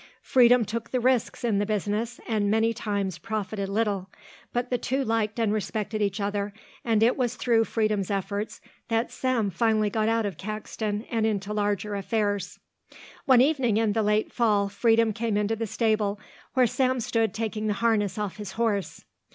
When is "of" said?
10.25-10.39